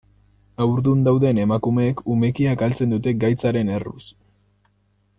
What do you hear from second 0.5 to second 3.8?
Haurdun dauden emakumeek umekia galtzen dute gaitzaren